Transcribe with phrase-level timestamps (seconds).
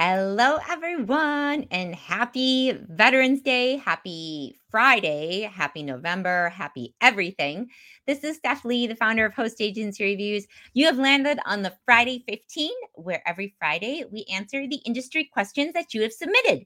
[0.00, 7.68] Hello, everyone, and happy Veterans Day, happy Friday, happy November, happy everything.
[8.06, 10.46] This is Steph Lee, the founder of Host Agency Reviews.
[10.72, 15.72] You have landed on the Friday 15, where every Friday we answer the industry questions
[15.72, 16.64] that you have submitted.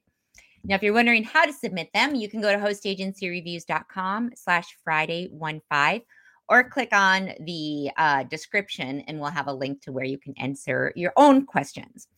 [0.64, 5.30] Now, if you're wondering how to submit them, you can go to hostagencyreviews.com slash Friday
[5.42, 6.02] 15
[6.50, 10.34] or click on the uh, description and we'll have a link to where you can
[10.36, 12.08] answer your own questions.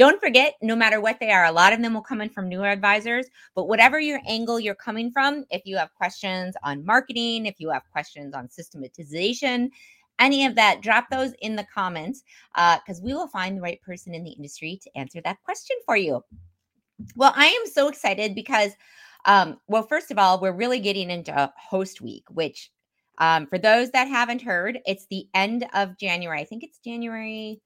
[0.00, 2.48] Don't forget, no matter what they are, a lot of them will come in from
[2.48, 7.44] newer advisors, but whatever your angle you're coming from, if you have questions on marketing,
[7.44, 9.70] if you have questions on systematization,
[10.18, 12.24] any of that, drop those in the comments
[12.54, 15.76] because uh, we will find the right person in the industry to answer that question
[15.84, 16.24] for you.
[17.14, 18.72] Well, I am so excited because,
[19.26, 22.70] um, well, first of all, we're really getting into host week, which
[23.18, 26.40] um, for those that haven't heard, it's the end of January.
[26.40, 27.60] I think it's January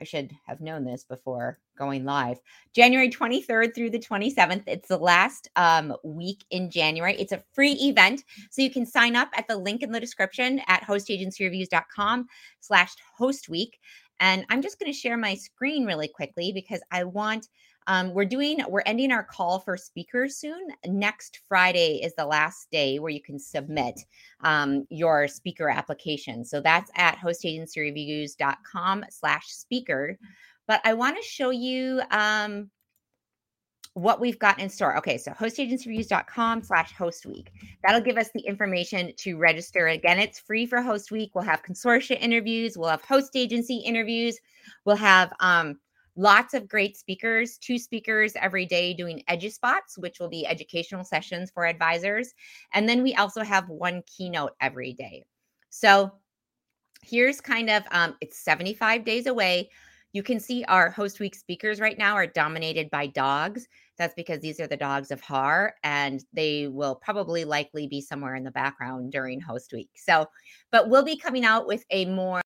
[0.00, 2.38] I should have known this before going live.
[2.74, 4.64] January 23rd through the 27th.
[4.66, 7.16] It's the last um, week in January.
[7.18, 8.24] It's a free event.
[8.50, 12.26] So you can sign up at the link in the description at hostagencyreviews.com
[12.60, 13.78] slash host week.
[14.20, 17.48] And I'm just going to share my screen really quickly because I want
[17.88, 22.70] um, we're doing we're ending our call for speakers soon next friday is the last
[22.70, 23.98] day where you can submit
[24.44, 30.18] um, your speaker application so that's at hostagencyreviews.com slash speaker
[30.68, 32.70] but i want to show you um,
[33.98, 34.96] what we've got in store.
[34.98, 37.50] Okay, so hostagencyreviews.com slash host week.
[37.82, 39.88] That'll give us the information to register.
[39.88, 41.32] Again, it's free for host week.
[41.34, 44.38] We'll have consortia interviews, we'll have host agency interviews,
[44.84, 45.78] we'll have um,
[46.16, 51.04] lots of great speakers, two speakers every day doing edgy EduSpots, which will be educational
[51.04, 52.34] sessions for advisors.
[52.74, 55.24] And then we also have one keynote every day.
[55.70, 56.12] So
[57.02, 59.70] here's kind of um, it's 75 days away.
[60.18, 63.68] You can see our host week speakers right now are dominated by dogs.
[63.98, 68.34] That's because these are the dogs of Har, and they will probably likely be somewhere
[68.34, 69.90] in the background during host week.
[69.94, 70.26] So,
[70.72, 72.40] but we'll be coming out with a more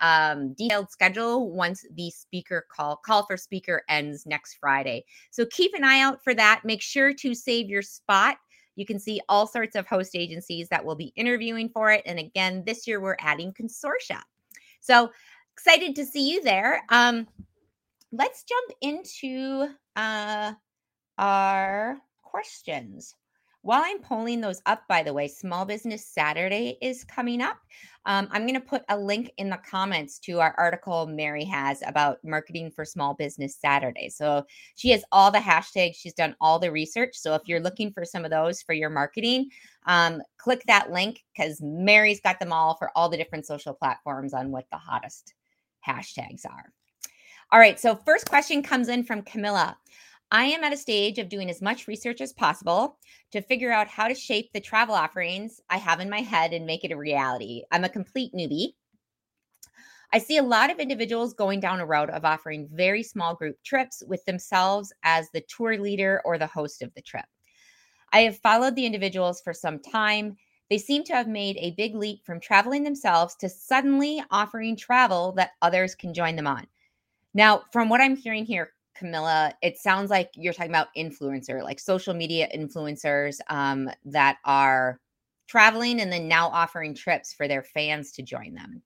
[0.00, 5.04] um, detailed schedule once the speaker call call for speaker ends next Friday.
[5.32, 6.60] So keep an eye out for that.
[6.62, 8.36] Make sure to save your spot.
[8.76, 12.02] You can see all sorts of host agencies that will be interviewing for it.
[12.06, 14.22] And again, this year we're adding consortia.
[14.78, 15.10] So
[15.56, 16.82] excited to see you there.
[16.90, 17.26] Um,
[18.12, 20.52] let's jump into uh,
[21.16, 23.14] our questions.
[23.62, 27.56] While I'm pulling those up, by the way, Small Business Saturday is coming up.
[28.04, 31.82] Um, I'm going to put a link in the comments to our article Mary has
[31.86, 34.10] about marketing for small business Saturday.
[34.10, 34.44] So
[34.76, 37.16] she has all the hashtags, she's done all the research.
[37.16, 39.48] So if you're looking for some of those for your marketing,
[39.86, 44.34] um, click that link because Mary's got them all for all the different social platforms
[44.34, 45.34] on what the hottest
[45.86, 46.72] hashtags are.
[47.52, 49.76] All right, so first question comes in from Camilla.
[50.32, 52.98] I am at a stage of doing as much research as possible
[53.30, 56.66] to figure out how to shape the travel offerings I have in my head and
[56.66, 57.62] make it a reality.
[57.70, 58.72] I'm a complete newbie.
[60.12, 63.56] I see a lot of individuals going down a route of offering very small group
[63.64, 67.24] trips with themselves as the tour leader or the host of the trip.
[68.12, 70.36] I have followed the individuals for some time.
[70.68, 75.32] They seem to have made a big leap from traveling themselves to suddenly offering travel
[75.32, 76.66] that others can join them on.
[77.34, 81.78] Now, from what I'm hearing here, Camilla, it sounds like you're talking about influencer, like
[81.78, 84.98] social media influencers um, that are
[85.46, 88.82] traveling and then now offering trips for their fans to join them.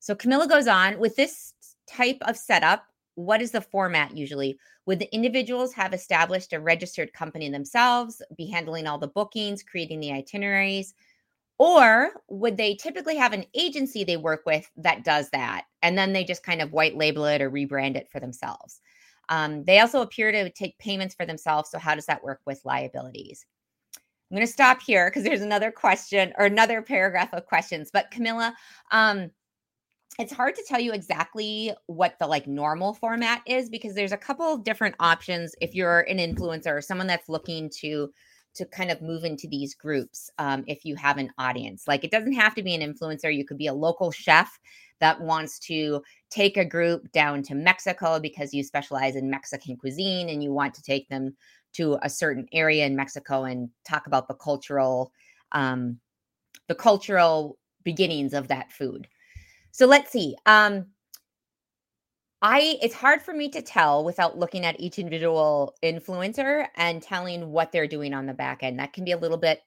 [0.00, 1.54] So Camilla goes on with this
[1.86, 2.84] type of setup.
[3.24, 4.58] What is the format usually?
[4.86, 10.00] Would the individuals have established a registered company themselves, be handling all the bookings, creating
[10.00, 10.94] the itineraries?
[11.58, 15.66] Or would they typically have an agency they work with that does that?
[15.82, 18.80] And then they just kind of white label it or rebrand it for themselves.
[19.28, 21.70] Um, they also appear to take payments for themselves.
[21.70, 23.44] So, how does that work with liabilities?
[24.30, 27.90] I'm going to stop here because there's another question or another paragraph of questions.
[27.92, 28.54] But Camilla,
[28.92, 29.30] um,
[30.20, 34.18] it's hard to tell you exactly what the like normal format is because there's a
[34.18, 38.12] couple of different options if you're an influencer or someone that's looking to
[38.52, 42.10] to kind of move into these groups um, if you have an audience like it
[42.10, 44.58] doesn't have to be an influencer you could be a local chef
[45.00, 50.28] that wants to take a group down to Mexico because you specialize in Mexican cuisine
[50.28, 51.34] and you want to take them
[51.72, 55.12] to a certain area in Mexico and talk about the cultural
[55.52, 55.98] um,
[56.68, 59.08] the cultural beginnings of that food.
[59.72, 60.36] So let's see.
[60.46, 60.86] Um,
[62.42, 67.50] I it's hard for me to tell without looking at each individual influencer and telling
[67.50, 68.78] what they're doing on the back end.
[68.78, 69.60] That can be a little bit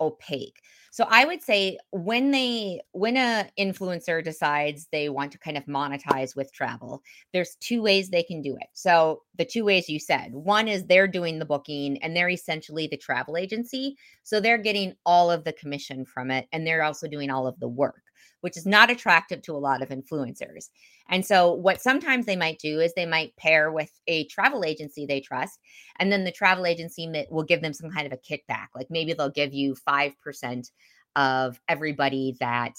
[0.00, 0.60] opaque.
[0.92, 5.64] So I would say when they when a influencer decides they want to kind of
[5.66, 7.02] monetize with travel,
[7.32, 8.68] there's two ways they can do it.
[8.74, 12.86] So the two ways you said, one is they're doing the booking and they're essentially
[12.86, 17.08] the travel agency, so they're getting all of the commission from it and they're also
[17.08, 18.02] doing all of the work
[18.40, 20.68] which is not attractive to a lot of influencers.
[21.08, 25.06] And so, what sometimes they might do is they might pair with a travel agency
[25.06, 25.58] they trust,
[25.98, 28.68] and then the travel agency will give them some kind of a kickback.
[28.74, 30.70] Like maybe they'll give you 5%
[31.16, 32.74] of everybody that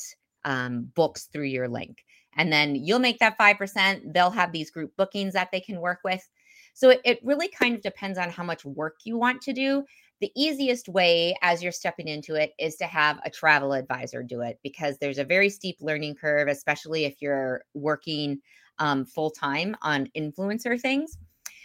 [0.45, 2.03] um, books through your link.
[2.35, 4.13] And then you'll make that 5%.
[4.13, 6.25] They'll have these group bookings that they can work with.
[6.73, 9.83] So it, it really kind of depends on how much work you want to do
[10.21, 14.41] the easiest way as you're stepping into it is to have a travel advisor do
[14.41, 18.39] it because there's a very steep learning curve, especially if you're working
[18.77, 21.17] um, full time on influencer things.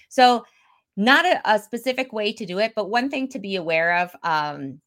[0.08, 0.44] So,
[0.96, 4.16] not a, a, specific way to do it, but one thing to be aware of
[4.22, 4.80] um,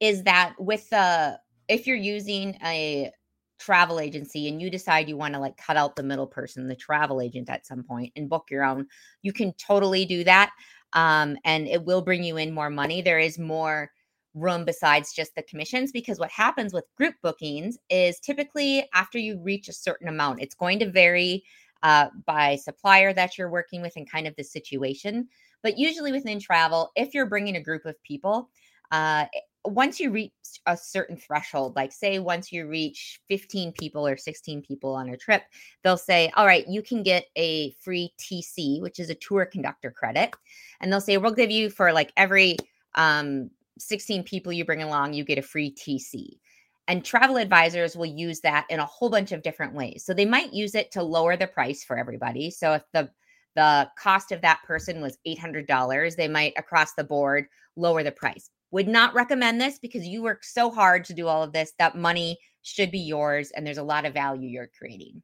[0.00, 1.38] is that with the
[1.68, 3.12] if you're using a
[3.60, 6.74] travel agency and you decide you want to like cut out the middle person, the
[6.74, 8.86] travel agent at some point and book your own,
[9.22, 10.50] you can totally do that
[10.94, 13.02] um, and it will bring you in more money.
[13.02, 13.90] There is more
[14.34, 19.40] room besides just the commissions because what happens with group bookings is typically after you
[19.40, 21.44] reach a certain amount, it's going to vary
[21.82, 25.28] uh, by supplier that you're working with and kind of the situation.
[25.62, 28.50] But usually within travel, if you're bringing a group of people,
[28.90, 29.26] uh,
[29.64, 30.32] once you reach
[30.66, 35.16] a certain threshold, like say once you reach 15 people or 16 people on a
[35.16, 35.42] trip,
[35.82, 39.90] they'll say, All right, you can get a free TC, which is a tour conductor
[39.90, 40.34] credit.
[40.80, 42.56] And they'll say, We'll give you for like every
[42.94, 46.38] um, 16 people you bring along, you get a free TC.
[46.86, 50.04] And travel advisors will use that in a whole bunch of different ways.
[50.04, 52.50] So they might use it to lower the price for everybody.
[52.50, 53.10] So if the
[53.56, 57.46] the cost of that person was $800, they might across the board
[57.76, 58.50] lower the price.
[58.74, 61.74] Would not recommend this because you work so hard to do all of this.
[61.78, 65.22] That money should be yours and there's a lot of value you're creating.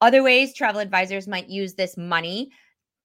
[0.00, 2.52] Other ways travel advisors might use this money,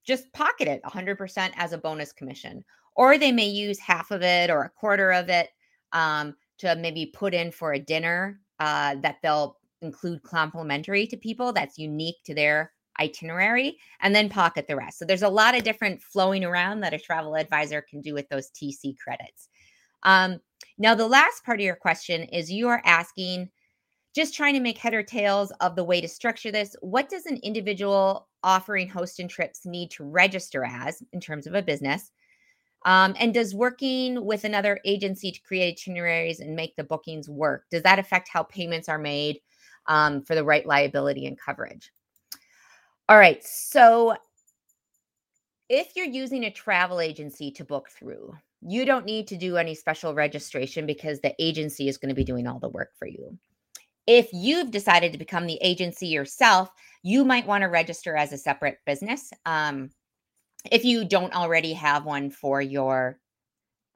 [0.06, 2.64] just pocket it 100% as a bonus commission,
[2.96, 5.50] or they may use half of it or a quarter of it
[5.92, 11.52] um, to maybe put in for a dinner uh, that they'll include complimentary to people
[11.52, 15.00] that's unique to their itinerary and then pocket the rest.
[15.00, 18.30] So there's a lot of different flowing around that a travel advisor can do with
[18.30, 19.50] those TC credits.
[20.04, 20.40] Um,
[20.78, 23.50] now, the last part of your question is you are asking,
[24.16, 26.76] just trying to make head or tails of the way to structure this.
[26.82, 31.56] What does an individual offering host and trips need to register as in terms of
[31.56, 32.12] a business?
[32.86, 37.64] Um, and does working with another agency to create itineraries and make the bookings work?
[37.72, 39.40] Does that affect how payments are made
[39.88, 41.92] um, for the right liability and coverage?
[43.08, 43.44] All right.
[43.44, 44.16] So
[45.70, 49.76] if you're using a travel agency to book through, you don't need to do any
[49.76, 53.38] special registration because the agency is going to be doing all the work for you.
[54.08, 56.70] If you've decided to become the agency yourself,
[57.04, 59.32] you might want to register as a separate business.
[59.46, 59.92] Um,
[60.72, 63.20] if you don't already have one for your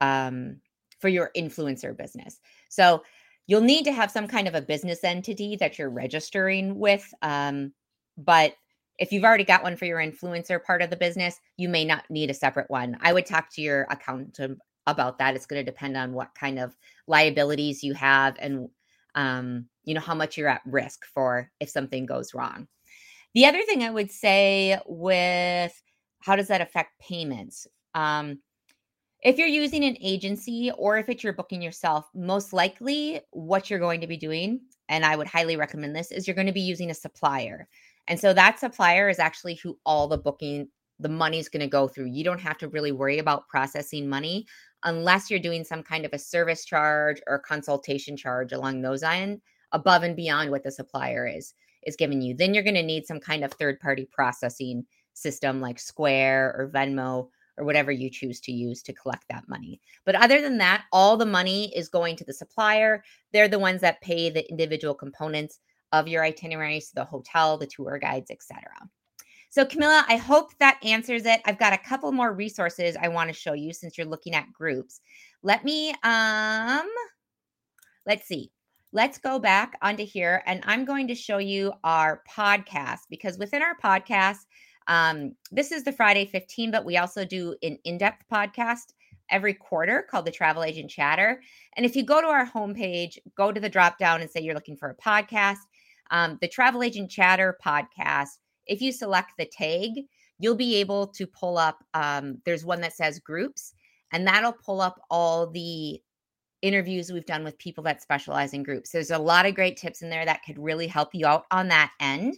[0.00, 0.60] um,
[1.00, 2.40] for your influencer business.
[2.68, 3.02] So
[3.46, 7.12] you'll need to have some kind of a business entity that you're registering with.
[7.22, 7.72] Um,
[8.16, 8.54] but
[8.98, 12.04] if you've already got one for your influencer part of the business, you may not
[12.10, 12.96] need a separate one.
[13.00, 15.36] I would talk to your accountant about that.
[15.36, 18.68] It's going to depend on what kind of liabilities you have and
[19.14, 22.68] um, you know how much you're at risk for if something goes wrong.
[23.34, 25.72] The other thing I would say with
[26.20, 27.66] how does that affect payments?
[27.94, 28.40] Um,
[29.22, 33.78] if you're using an agency or if it's you're booking yourself, most likely what you're
[33.78, 36.60] going to be doing, and I would highly recommend this, is you're going to be
[36.60, 37.68] using a supplier.
[38.08, 41.68] And so that supplier is actually who all the booking, the money is going to
[41.68, 42.06] go through.
[42.06, 44.46] You don't have to really worry about processing money
[44.84, 49.40] unless you're doing some kind of a service charge or consultation charge along those lines
[49.72, 52.34] above and beyond what the supplier is is giving you.
[52.34, 54.84] Then you're going to need some kind of third party processing
[55.14, 59.80] system like Square or Venmo or whatever you choose to use to collect that money.
[60.04, 63.02] But other than that, all the money is going to the supplier.
[63.32, 65.60] They're the ones that pay the individual components
[65.92, 68.62] of your itineraries, the hotel, the tour guides, etc.
[69.50, 71.40] So Camilla, I hope that answers it.
[71.46, 74.52] I've got a couple more resources I want to show you since you're looking at
[74.52, 75.00] groups.
[75.42, 76.88] Let me um
[78.06, 78.50] let's see.
[78.92, 83.62] Let's go back onto here and I'm going to show you our podcast because within
[83.62, 84.38] our podcast
[84.88, 88.94] um, this is the Friday 15, but we also do an in depth podcast
[89.30, 91.42] every quarter called the Travel Agent Chatter.
[91.76, 94.54] And if you go to our homepage, go to the drop down and say you're
[94.54, 95.58] looking for a podcast,
[96.10, 100.04] um, the Travel Agent Chatter podcast, if you select the tag,
[100.38, 103.74] you'll be able to pull up, um, there's one that says groups,
[104.12, 106.00] and that'll pull up all the
[106.62, 108.90] interviews we've done with people that specialize in groups.
[108.90, 111.68] There's a lot of great tips in there that could really help you out on
[111.68, 112.36] that end.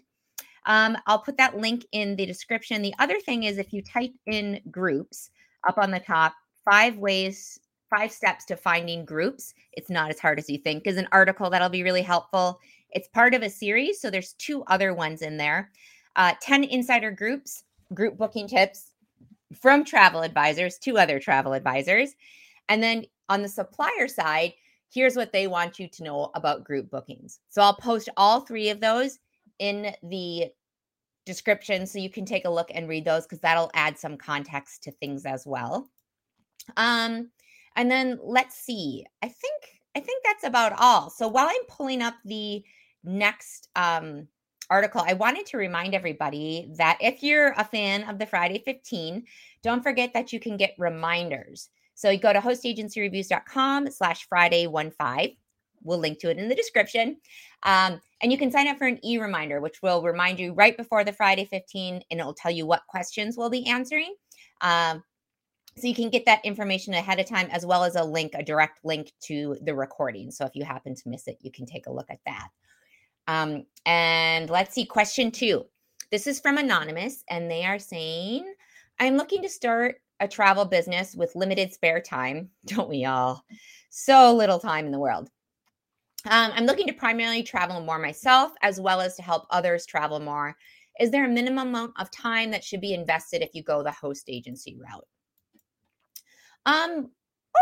[0.66, 2.82] Um, I'll put that link in the description.
[2.82, 5.30] The other thing is if you type in groups
[5.66, 6.34] up on the top,
[6.64, 7.58] five ways,
[7.88, 9.54] five steps to finding groups.
[9.72, 12.60] It's not as hard as you think, is an article that'll be really helpful.
[12.92, 14.00] It's part of a series.
[14.00, 15.70] So there's two other ones in there
[16.16, 18.90] uh, 10 insider groups, group booking tips
[19.54, 22.14] from travel advisors, two other travel advisors.
[22.68, 24.54] And then on the supplier side,
[24.92, 27.40] here's what they want you to know about group bookings.
[27.48, 29.18] So I'll post all three of those
[29.58, 30.46] in the
[31.26, 34.82] description so you can take a look and read those because that'll add some context
[34.84, 35.88] to things as well.
[36.76, 37.30] Um,
[37.76, 39.04] and then let's see.
[39.22, 41.10] I think I think that's about all.
[41.10, 42.62] So while I'm pulling up the
[43.04, 44.28] next um
[44.70, 49.24] article, I wanted to remind everybody that if you're a fan of the Friday 15,
[49.62, 51.68] don't forget that you can get reminders.
[51.94, 55.36] So you go to hostagencyreviews.com slash Friday 15.
[55.82, 57.16] We'll link to it in the description.
[57.64, 61.04] Um, and you can sign up for an e-reminder, which will remind you right before
[61.04, 64.14] the Friday 15, and it will tell you what questions we'll be answering.
[64.60, 65.02] Um,
[65.76, 68.42] so you can get that information ahead of time, as well as a link, a
[68.42, 70.30] direct link to the recording.
[70.30, 72.48] So if you happen to miss it, you can take a look at that.
[73.28, 75.64] Um, and let's see, question two.
[76.10, 78.52] This is from Anonymous, and they are saying,
[78.98, 82.50] I'm looking to start a travel business with limited spare time.
[82.66, 83.44] Don't we all?
[83.90, 85.30] So little time in the world.
[86.28, 90.20] Um, I'm looking to primarily travel more myself as well as to help others travel
[90.20, 90.54] more.
[90.98, 93.90] Is there a minimum amount of time that should be invested if you go the
[93.90, 95.06] host agency route?
[96.66, 97.10] Um,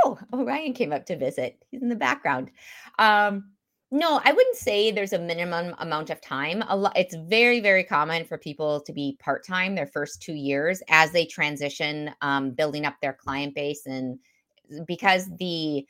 [0.04, 1.62] oh, Orion came up to visit.
[1.70, 2.50] He's in the background.
[2.98, 3.52] Um,
[3.90, 6.62] no, I wouldn't say there's a minimum amount of time.
[6.68, 10.34] A lot, it's very, very common for people to be part time their first two
[10.34, 14.18] years as they transition, um, building up their client base, and
[14.86, 15.86] because the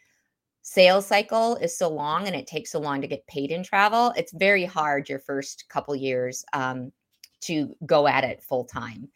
[0.63, 4.13] sales cycle is so long and it takes so long to get paid in travel,
[4.17, 6.93] it's very hard your first couple years um,
[7.41, 9.09] to go at it full time.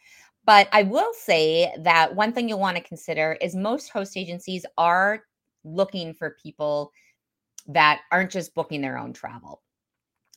[0.44, 4.66] But I will say that one thing you'll want to consider is most host agencies
[4.76, 5.22] are
[5.62, 6.90] looking for people
[7.68, 9.62] that aren't just booking their own travel.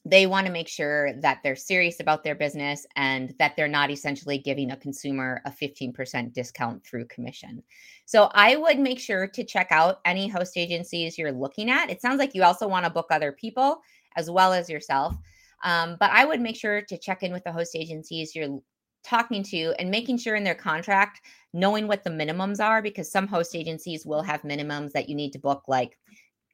[0.08, 3.89] They want to make sure that they're serious about their business and that they're not
[3.89, 7.63] essentially giving a consumer a 15% discount through commission.
[8.05, 11.89] So I would make sure to check out any host agencies you're looking at.
[11.89, 13.82] It sounds like you also want to book other people
[14.15, 15.15] as well as yourself.
[15.63, 18.60] Um, but I would make sure to check in with the host agencies you're
[19.03, 21.22] talking to and making sure in their contract,
[21.53, 25.32] knowing what the minimums are, because some host agencies will have minimums that you need
[25.32, 25.98] to book like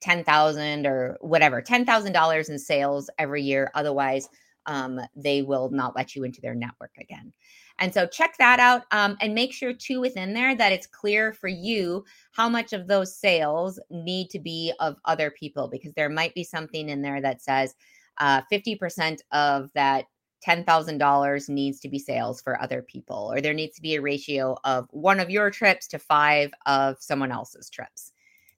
[0.01, 3.71] 10,000 or whatever, $10,000 in sales every year.
[3.75, 4.29] Otherwise,
[4.65, 7.33] um, they will not let you into their network again.
[7.79, 11.33] And so check that out um, and make sure too within there that it's clear
[11.33, 16.09] for you how much of those sales need to be of other people because there
[16.09, 17.73] might be something in there that says
[18.19, 20.05] uh, 50% of that
[20.45, 24.57] $10,000 needs to be sales for other people, or there needs to be a ratio
[24.63, 28.11] of one of your trips to five of someone else's trips.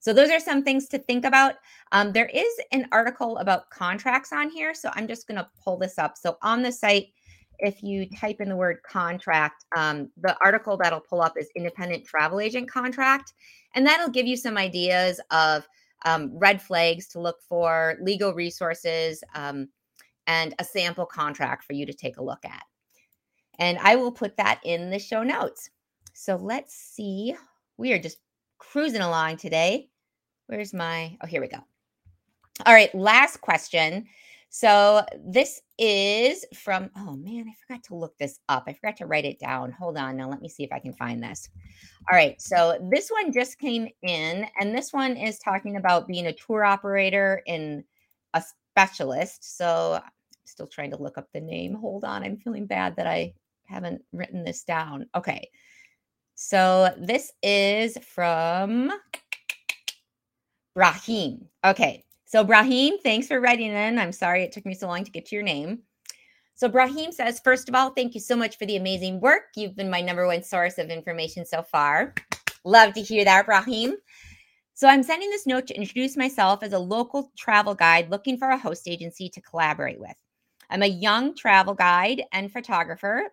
[0.04, 1.56] So those are some things to think about.
[1.94, 4.74] Um, there is an article about contracts on here.
[4.74, 6.18] So I'm just going to pull this up.
[6.18, 7.08] So on the site,
[7.60, 12.04] if you type in the word contract, um, the article that'll pull up is independent
[12.04, 13.32] travel agent contract.
[13.76, 15.66] And that'll give you some ideas of
[16.04, 19.70] um, red flags to look for, legal resources, um,
[20.28, 22.64] and a sample contract for you to take a look at.
[23.58, 25.70] And I will put that in the show notes.
[26.12, 27.36] So let's see.
[27.78, 28.18] We are just
[28.58, 29.88] cruising along today.
[30.54, 31.58] Where's my, oh, here we go.
[32.68, 34.06] All right, last question.
[34.50, 38.66] So this is from, oh man, I forgot to look this up.
[38.68, 39.72] I forgot to write it down.
[39.72, 40.16] Hold on.
[40.16, 41.50] Now let me see if I can find this.
[42.08, 42.40] All right.
[42.40, 46.64] So this one just came in, and this one is talking about being a tour
[46.64, 47.84] operator and
[48.36, 48.44] a
[48.76, 49.58] specialist.
[49.58, 50.12] So I'm
[50.46, 51.74] still trying to look up the name.
[51.74, 52.22] Hold on.
[52.22, 53.34] I'm feeling bad that I
[53.66, 55.08] haven't written this down.
[55.16, 55.50] Okay.
[56.36, 58.92] So this is from
[60.74, 61.48] Brahim.
[61.64, 62.04] Okay.
[62.26, 64.00] So, Brahim, thanks for writing in.
[64.00, 65.84] I'm sorry it took me so long to get to your name.
[66.56, 69.44] So, Brahim says, first of all, thank you so much for the amazing work.
[69.56, 72.16] You've been my number one source of information so far.
[72.66, 73.96] Love to hear that, Brahim.
[74.74, 78.50] So, I'm sending this note to introduce myself as a local travel guide looking for
[78.50, 80.16] a host agency to collaborate with.
[80.72, 83.32] I'm a young travel guide and photographer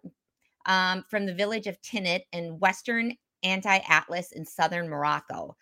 [0.66, 5.56] um, from the village of Tinit in western Anti Atlas in southern Morocco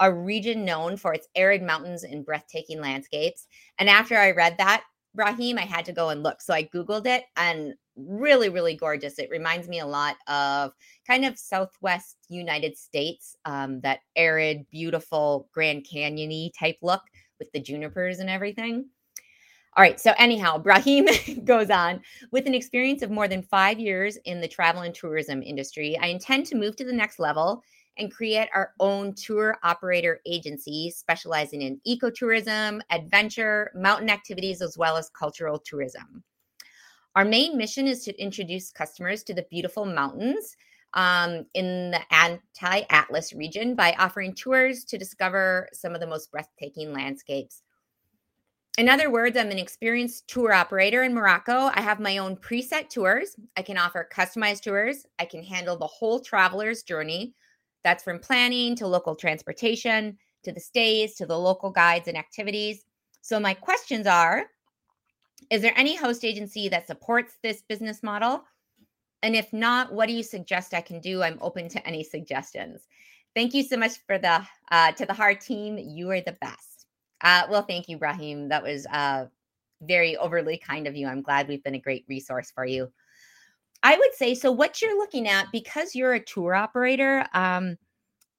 [0.00, 3.46] a region known for its arid mountains and breathtaking landscapes.
[3.78, 4.84] And after I read that,
[5.14, 6.40] Brahim, I had to go and look.
[6.40, 9.18] So I Googled it and really, really gorgeous.
[9.18, 10.72] It reminds me a lot of
[11.06, 17.02] kind of Southwest United States, um, that arid, beautiful Grand Canyon type look
[17.38, 18.86] with the junipers and everything.
[19.76, 19.98] All right.
[19.98, 21.06] So, anyhow, Brahim
[21.44, 25.42] goes on with an experience of more than five years in the travel and tourism
[25.42, 25.98] industry.
[26.00, 27.62] I intend to move to the next level
[27.98, 34.96] and create our own tour operator agency specializing in ecotourism, adventure, mountain activities, as well
[34.96, 36.22] as cultural tourism.
[37.16, 40.56] Our main mission is to introduce customers to the beautiful mountains
[40.94, 46.30] um, in the anti Atlas region by offering tours to discover some of the most
[46.32, 47.62] breathtaking landscapes.
[48.76, 51.70] In other words, I'm an experienced tour operator in Morocco.
[51.72, 53.36] I have my own preset tours.
[53.56, 55.06] I can offer customized tours.
[55.20, 57.34] I can handle the whole traveler's journey
[57.84, 62.84] that's from planning to local transportation to the stays to the local guides and activities.
[63.20, 64.44] So, my questions are
[65.50, 68.44] Is there any host agency that supports this business model?
[69.22, 71.22] And if not, what do you suggest I can do?
[71.22, 72.82] I'm open to any suggestions.
[73.34, 75.78] Thank you so much for the uh, to the HAR team.
[75.78, 76.86] You are the best.
[77.22, 78.48] Uh, well, thank you, Brahim.
[78.48, 79.26] That was uh,
[79.82, 81.06] very overly kind of you.
[81.06, 82.92] I'm glad we've been a great resource for you.
[83.84, 84.50] I would say so.
[84.50, 87.76] What you're looking at, because you're a tour operator, um,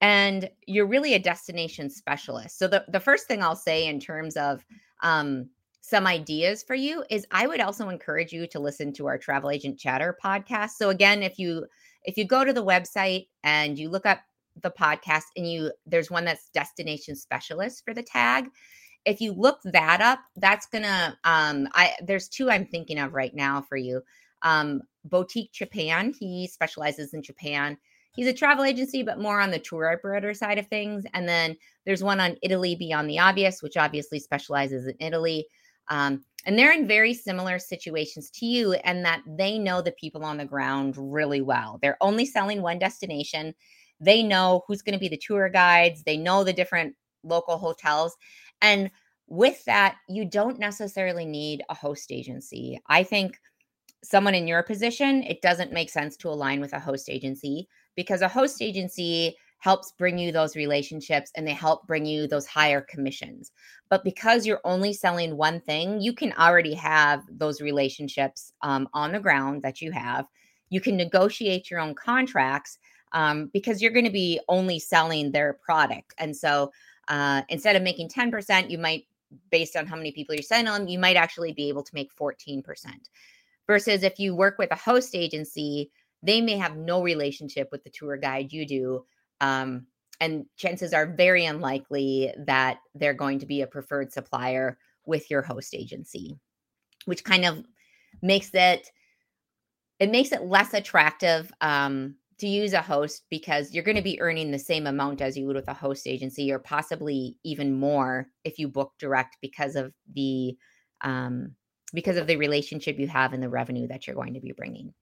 [0.01, 2.57] and you're really a destination specialist.
[2.59, 4.65] So the the first thing I'll say in terms of
[5.03, 5.49] um,
[5.81, 9.51] some ideas for you is I would also encourage you to listen to our travel
[9.51, 10.71] agent chatter podcast.
[10.71, 11.67] So again, if you
[12.03, 14.21] if you go to the website and you look up
[14.63, 18.45] the podcast and you there's one that's destination specialist for the tag
[19.03, 23.35] if you look that up that's gonna um i there's two i'm thinking of right
[23.35, 24.01] now for you
[24.45, 26.13] um, Boutique Japan.
[26.17, 27.77] He specializes in Japan.
[28.15, 31.03] He's a travel agency, but more on the tour operator side of things.
[31.13, 35.47] And then there's one on Italy Beyond the Obvious, which obviously specializes in Italy.
[35.89, 40.23] Um, and they're in very similar situations to you, and that they know the people
[40.23, 41.79] on the ground really well.
[41.81, 43.53] They're only selling one destination.
[43.99, 48.15] They know who's going to be the tour guides, they know the different local hotels.
[48.61, 48.91] And
[49.27, 52.79] with that, you don't necessarily need a host agency.
[52.87, 53.39] I think
[54.05, 58.21] someone in your position, it doesn't make sense to align with a host agency because
[58.21, 62.81] a host agency helps bring you those relationships and they help bring you those higher
[62.81, 63.51] commissions.
[63.89, 69.11] But because you're only selling one thing, you can already have those relationships um, on
[69.11, 70.25] the ground that you have.
[70.69, 72.77] You can negotiate your own contracts
[73.13, 76.13] um, because you're going to be only selling their product.
[76.19, 76.71] And so
[77.07, 79.05] uh, instead of making 10%, you might,
[79.49, 82.15] based on how many people you're sending them, you might actually be able to make
[82.15, 82.63] 14%.
[83.67, 87.89] Versus if you work with a host agency, they may have no relationship with the
[87.89, 89.05] tour guide you do.
[89.41, 89.87] Um,
[90.19, 95.41] and chances are very unlikely that they're going to be a preferred supplier with your
[95.41, 96.37] host agency,
[97.05, 97.63] which kind of
[98.21, 98.89] makes it
[99.99, 104.19] it makes it less attractive um, to use a host because you're going to be
[104.19, 108.27] earning the same amount as you would with a host agency, or possibly even more
[108.43, 110.57] if you book direct because of the
[111.01, 111.55] um,
[111.95, 114.93] because of the relationship you have and the revenue that you're going to be bringing.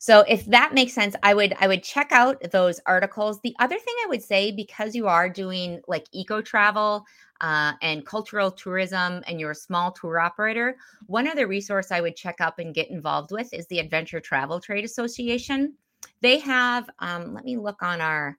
[0.00, 3.40] So if that makes sense, I would I would check out those articles.
[3.40, 7.04] The other thing I would say because you are doing like eco travel
[7.40, 10.76] uh, and cultural tourism and you're a small tour operator,
[11.06, 14.60] one other resource I would check up and get involved with is the Adventure Travel
[14.60, 15.74] Trade Association.
[16.20, 18.38] They have um, let me look on our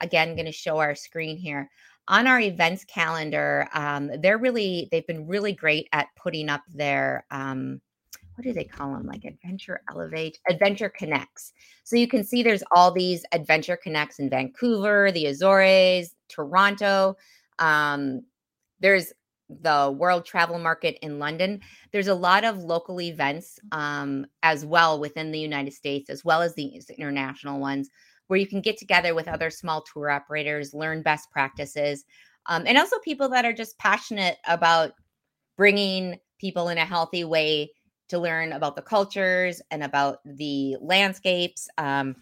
[0.00, 1.68] again going to show our screen here
[2.10, 7.24] on our events calendar, um, they're really they've been really great at putting up their
[7.30, 7.80] um,
[8.34, 9.06] what do they call them?
[9.06, 11.52] Like Adventure Elevate, Adventure Connects.
[11.84, 17.16] So you can see there's all these Adventure Connects in Vancouver, the Azores, Toronto.
[17.58, 18.22] Um,
[18.80, 19.12] there's
[19.48, 21.60] the World Travel Market in London.
[21.92, 26.40] There's a lot of local events um, as well within the United States, as well
[26.42, 27.90] as the international ones
[28.30, 32.04] where you can get together with other small tour operators, learn best practices,
[32.46, 34.92] um, and also people that are just passionate about
[35.56, 37.72] bringing people in a healthy way
[38.08, 42.14] to learn about the cultures and about the landscapes um,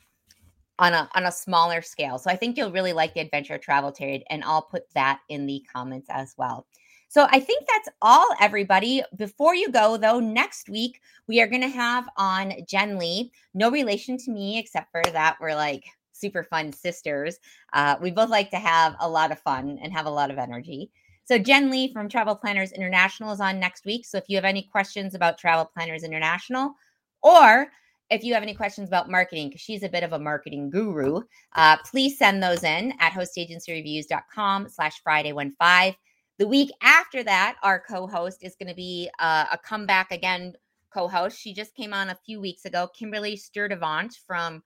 [0.79, 2.19] on a on a smaller scale.
[2.19, 5.45] So I think you'll really like the adventure travel trade, and I'll put that in
[5.45, 6.67] the comments as well.
[7.11, 9.03] So I think that's all, everybody.
[9.17, 13.31] Before you go, though, next week we are going to have on Jen Lee.
[13.53, 15.85] No relation to me, except for that we're like
[16.19, 17.39] super fun sisters.
[17.73, 20.39] Uh, we both like to have a lot of fun and have a lot of
[20.39, 20.91] energy.
[21.25, 24.07] So Jen Lee from Travel Planners International is on next week.
[24.07, 26.75] So if you have any questions about Travel Planners International,
[27.23, 27.69] or
[28.11, 31.21] if you have any questions about marketing, because she's a bit of a marketing guru,
[31.55, 35.95] uh, please send those in at hostagencyreviews.com slash Friday15.
[36.39, 40.55] The week after that, our co host is going to be uh, a comeback again
[40.93, 41.39] co host.
[41.39, 42.89] She just came on a few weeks ago.
[42.97, 44.63] Kimberly Sturdivant from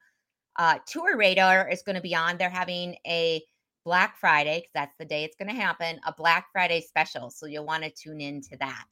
[0.57, 2.37] uh, Tour Radar is going to be on.
[2.37, 3.43] They're having a
[3.85, 7.31] Black Friday, because that's the day it's going to happen, a Black Friday special.
[7.31, 8.85] So you'll want to tune in to that.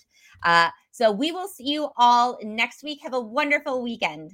[0.43, 2.99] Uh, so we will see you all next week.
[3.03, 4.33] Have a wonderful weekend.